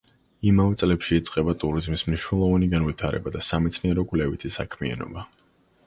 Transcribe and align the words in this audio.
იმავე 0.51 0.77
წლებში 0.81 1.13
იწყება 1.21 1.55
ტურიზმის 1.65 2.05
მნიშვნელოვანი 2.09 2.71
განვითარება 2.73 3.37
და 3.39 3.45
სამეცნიერო-კვლევითი 3.53 4.57
საქმიანობა. 4.61 5.33